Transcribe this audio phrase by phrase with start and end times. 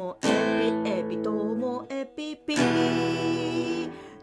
[0.00, 2.56] もエピエピともエピピ。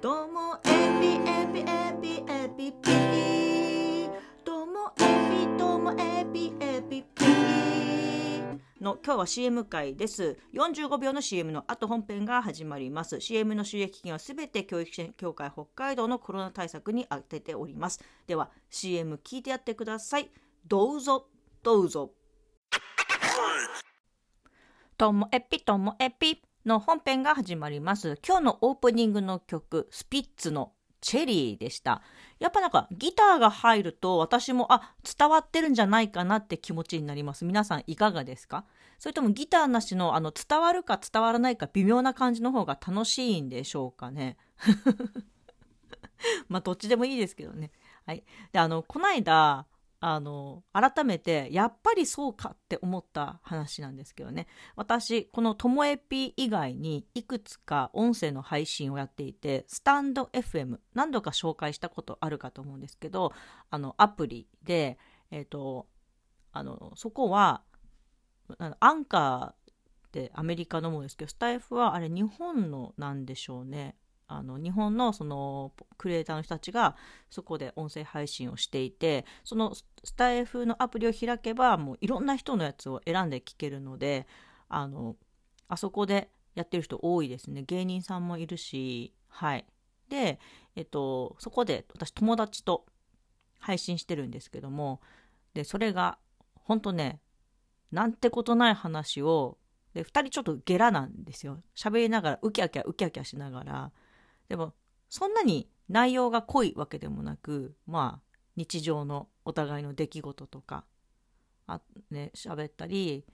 [0.02, 0.70] ともエ
[1.00, 4.10] ピエピエピエピピ。
[4.44, 7.26] ともエピともエピエピピ。
[8.82, 10.40] の今日は CM 回です。
[10.56, 13.22] 45秒の CM の後本編が始まります。
[13.22, 18.04] CM の収益金はすべて教育支援協会北海道のコロナ対策に充てております。
[18.26, 20.32] では CM 聞いてやってください。
[20.66, 21.28] どうぞ
[21.62, 22.14] どうぞ。
[24.98, 28.18] ともエピともエピの本編が始まります。
[28.28, 32.02] 今日のオープニングの曲スピッツのチェリーでした。
[32.40, 37.46] やっぱなんかギターが入ると私もあ伝わってるんじゃないかなって気持ちになります。
[37.46, 38.66] 皆さんいかがですか？
[38.98, 44.36] それともギターなしのあの伝わるか伝わらないか微妙な感じの方が楽しいんでしょうかね？
[46.50, 47.70] まあどっちでもいいですけどね。
[48.08, 48.24] はい。
[48.52, 49.68] であのこないだ
[50.00, 54.48] あの改めてやっぱりそうかって思った話なんですけどね。
[54.76, 63.34] 私このともえぴ以外にいくつか音声の配信をやっていてスタンド FM 何度か紹介したことあるかと思うんですけど
[63.72, 65.00] あのアプリで、
[65.32, 65.88] えーと、
[66.52, 67.64] あのそこは
[68.80, 73.96] アンカーってアメリカのものですけどスタイフはあれ日本のなんでしょうね。
[74.28, 76.96] あの日本のそのクリエイターの人たちが
[77.30, 84.28] そこで音声配信をしていてそのスタイフのアプリを開けばもういろんな人のやつを選んで聞けるので
[84.68, 85.16] あの
[85.70, 87.64] あそこでやってる人多いですね。
[87.64, 89.66] 芸人さんもいるしはい。
[90.10, 90.40] で
[90.76, 92.86] えっとそこで私友達と
[93.60, 95.02] 配信してるんですけども
[95.54, 96.18] でそれが
[96.56, 97.22] ほんとね
[97.92, 99.58] なんてことない話を
[99.94, 101.64] で2人ちょっとゲラなんですよ。
[101.76, 103.92] 喋りながらウキャキャウキャキャしながら
[104.50, 104.74] でも
[105.10, 110.86] そんなに内容が濃いわけでもなくまあ日常のお互いの出来事とか
[111.68, 111.82] あ
[112.12, 113.26] ね喋ったり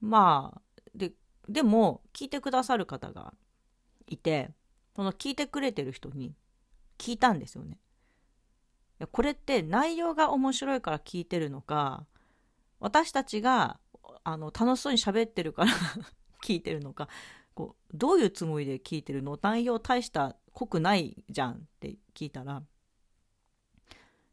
[0.00, 0.60] まあ
[0.94, 1.12] で
[1.48, 3.34] でも聞いてくださる方が
[4.08, 4.50] いて
[4.94, 6.34] その聞いてくれてる人に
[6.98, 7.78] 聞いたんですよね。
[9.12, 12.06] これって内容が面白いから聞いてるのか
[12.80, 13.78] 私たちが
[14.24, 15.72] あの楽しそうに喋ってるから
[16.42, 17.10] 聞いてるのか
[17.56, 19.38] こうどういうつもりで聞いてるの？
[19.40, 22.62] 内容大した濃くないじゃんって聞いたら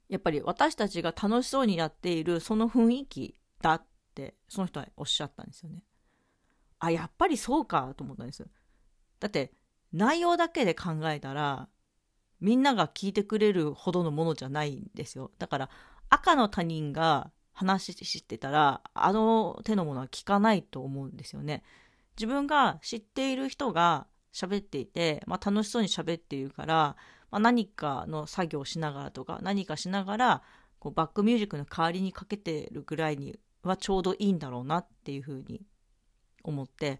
[0.09, 5.83] やっぱり私たちが楽しそうにやっているその雰囲気だってその人はおっしゃったんですよね。
[6.79, 8.45] あやっぱりそうかと思ったんです。
[9.21, 9.53] だって
[9.93, 11.69] 内容だけで考えたら
[12.41, 15.31] みんなが聞いてくれるほどのものじゃないんですよ。
[15.39, 15.69] だから
[16.09, 21.63] 赤の他人が話してたらあの手のものは聞かないと思うんですよね。
[22.17, 26.95] 自分が知っている人が喋っていて、まあ、楽しそうに喋っているから、
[27.31, 30.41] まあ、何かの作業をしながらとか何かしながら
[30.79, 35.61] こうバックミュージックの代わりにかけてるぐらいにはちょうどいいんだろうなっていうふうに
[36.43, 36.99] 思って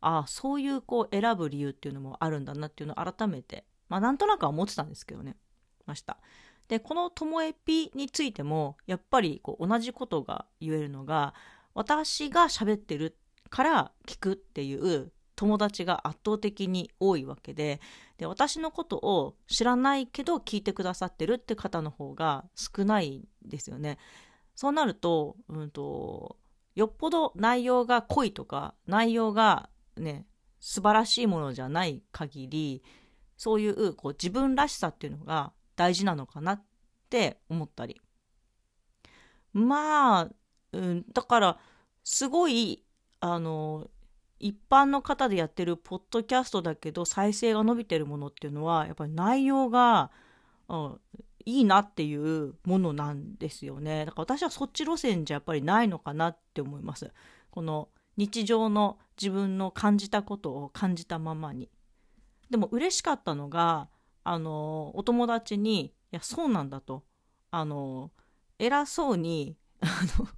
[0.00, 5.36] ああそういうこう選ぶ理由っていうのもあるんだなっていうのを改めて、まあ、なんとなくは思ってたんですけどね
[5.86, 6.18] ました。
[6.68, 11.34] でこの「ともえぴ」についてもやっぱりこう同じことが言えるのが
[11.74, 13.16] 私が喋ってる
[13.48, 17.80] から聞くっていう友達が圧倒的に多いわけで
[18.16, 23.98] で私のことを知らないけど聞いてくださってるって方の方が少ないんですよね。
[24.56, 26.36] そうなると,、うんと、
[26.74, 30.26] よっぽど内容が濃いとか内容がね
[30.58, 32.82] 素晴らしいものじゃない限り
[33.36, 36.64] そういうこう自分らしさっていうのが大事なのかなっ
[37.08, 38.00] て思ったり
[39.52, 40.28] まあ、
[40.72, 41.58] うん、だから
[42.02, 42.84] すごい
[43.20, 43.90] あの
[44.38, 50.10] 一般の方でやってるポッドキャストだけど再生が伸びてるものっていうのはやっぱり内容が、
[50.68, 51.00] うん、
[51.44, 54.04] いいなっていうものなんですよね。
[54.04, 57.12] だから私はそっち路線じゃやっぱりないのかなって思います。
[57.50, 61.70] この日常の自分の感じたことを感じたままに。
[62.50, 63.88] でも嬉しかったのが
[64.24, 67.04] あのお友達に「いやそうなんだ」と。
[67.50, 68.10] あの
[68.58, 69.86] 偉そうにあ
[70.18, 70.28] の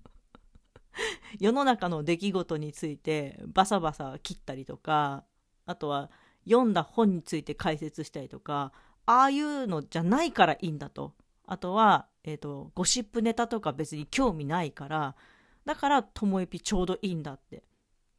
[1.39, 5.25] 世の中の出来事についてバサバサ切ったりとか
[5.67, 6.11] あとは
[6.45, 8.73] 読んだ本について解説したりとか
[9.07, 11.15] ああいうのじゃないからいいんだと。
[11.47, 15.17] あとは、えーと、ゴシップネタとか別に興味ないから
[15.65, 17.65] だからともえぴちょうどいいんだって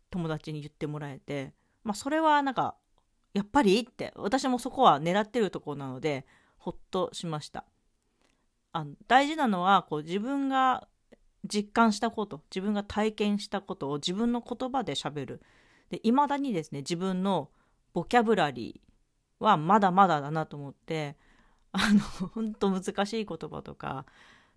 [0.10, 1.54] 友達に言ってもらえて。
[1.84, 2.76] まあそれはなんか
[3.34, 6.26] やっぱりって私もそこは狙ってるとこなので
[6.58, 7.66] ほっとしました。
[8.74, 10.88] あの大事なのはこう自分が
[11.46, 15.42] 実感したこと自分が体験したことを自分の言葉でしゃべる
[15.90, 17.50] で未だにですね自分の
[17.94, 21.18] ボキャブラリーはまだまだだなと思って
[21.72, 22.00] あの
[22.30, 24.06] 本当難しい言葉とか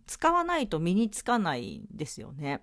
[0.07, 2.63] 使わないと身につかないんですよね。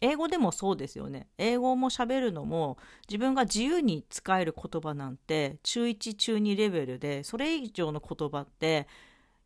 [0.00, 1.28] 英語でもそうですよね。
[1.38, 8.86] 英語も喋るのも自分が自由に使える言葉なんて中1中2レベルでそれ以上の言葉って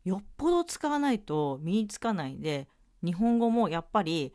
[0.03, 2.67] よっぽど使わないと身につかないんで
[3.03, 4.33] 日本語もやっぱり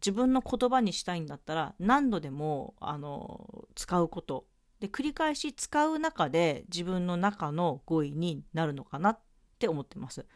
[0.00, 4.46] 自分の言葉にしたいんだったら何度でもあの使うこと
[4.80, 9.18] で繰り返し使う中で自分の中の語彙になるのかなっ
[9.58, 10.26] て思ってます。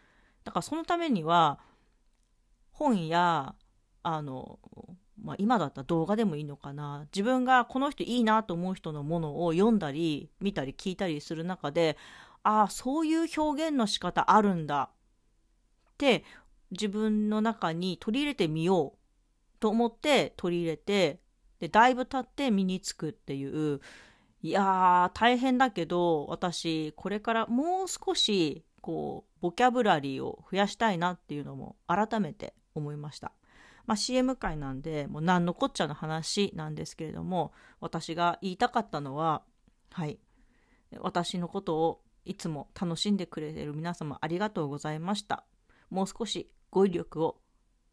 [0.44, 1.58] だからそのためには
[2.72, 3.54] 本や
[4.02, 4.58] あの
[5.22, 11.96] まあ、今だったら動画でもいいのかな自分がこの人いいなと思う人のものを読んだり見たり聞いたりする中で
[12.42, 16.24] ああそういう表現の仕方あるんだって
[16.70, 18.98] 自分の中に取り入れてみよう
[19.60, 21.20] と思って取り入れて
[21.60, 23.80] でだいぶ経って身につくっていう。
[24.40, 33.32] いやー大変だけど私これからもう少しこうボキャブラリーを増やしたいなっていうのも改めて思いました。
[33.86, 39.42] まあ、CM 界なんでもう何のこっちゃの話なんですけれども私が言いたかったのは
[39.90, 40.20] はい。
[41.00, 45.44] 私のことをいつも楽しんでくれてる皆様ありがとうございました。
[45.90, 47.36] もう少し語彙力を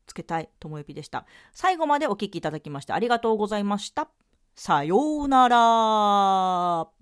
[0.06, 1.26] つけたいともえびでした。
[1.54, 4.10] 最後までお聴きいただきましてありがとうございました。
[4.56, 6.95] さようなら。